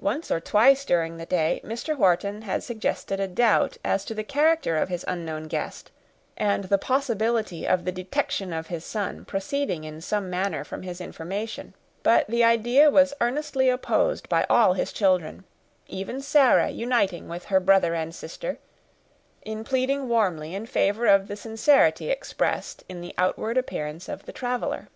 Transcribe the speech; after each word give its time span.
Once 0.00 0.30
or 0.30 0.38
twice 0.38 0.84
during 0.84 1.16
the 1.16 1.24
day, 1.24 1.58
Mr. 1.64 1.96
Wharton 1.96 2.42
had 2.42 2.62
suggested 2.62 3.18
a 3.18 3.26
doubt 3.26 3.78
as 3.82 4.04
to 4.04 4.12
the 4.12 4.22
character 4.22 4.76
of 4.76 4.90
his 4.90 5.02
unknown 5.08 5.44
guest, 5.44 5.90
and 6.36 6.64
the 6.64 6.76
possibility 6.76 7.66
of 7.66 7.86
the 7.86 7.90
detection 7.90 8.52
of 8.52 8.66
his 8.66 8.84
son 8.84 9.24
proceeding 9.24 9.84
in 9.84 10.02
some 10.02 10.28
manner 10.28 10.62
from 10.62 10.82
his 10.82 11.00
information; 11.00 11.72
but 12.02 12.26
the 12.28 12.44
idea 12.44 12.90
was 12.90 13.14
earnestly 13.22 13.70
opposed 13.70 14.28
by 14.28 14.44
all 14.50 14.74
his 14.74 14.92
children; 14.92 15.42
even 15.88 16.20
Sarah 16.20 16.68
uniting 16.68 17.26
with 17.26 17.46
her 17.46 17.58
brother 17.58 17.94
and 17.94 18.14
sister 18.14 18.58
in 19.40 19.64
pleading 19.64 20.06
warmly 20.06 20.54
in 20.54 20.66
favor 20.66 21.06
of 21.06 21.28
the 21.28 21.34
sincerity 21.34 22.10
expressed 22.10 22.84
in 22.90 23.00
the 23.00 23.14
outward 23.16 23.56
appearance 23.56 24.06
of 24.06 24.26
the 24.26 24.32
traveler. 24.32 24.90